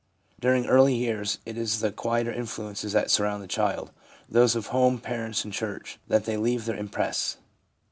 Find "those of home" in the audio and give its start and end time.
4.37-4.97